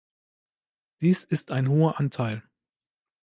Dies 1.01 1.23
ist 1.23 1.51
ein 1.51 1.67
hoher 1.69 1.99
Anteil. 1.99 2.41